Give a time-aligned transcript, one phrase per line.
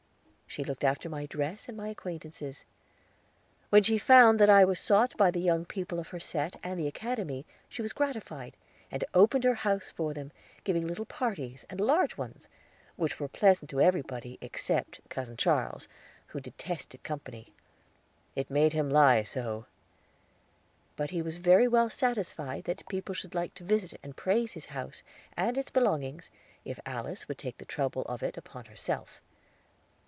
[0.47, 2.65] She looked after my dress and my acquaintances.
[3.69, 6.77] When she found that I was sought by the young people of her set and
[6.77, 8.57] the Academy, she was gratified,
[8.91, 10.33] and opened her house for them,
[10.65, 12.49] giving little parties and large ones,
[12.97, 15.87] which were pleasant to everybody except Cousin Charles,
[16.27, 17.53] who detested company
[18.35, 19.67] "it made him lie so."
[20.97, 24.65] But he was very well satisfied that people should like to visit and praise his
[24.65, 25.01] house
[25.37, 26.29] and its belongings,
[26.65, 29.21] if Alice would take the trouble of it upon herself.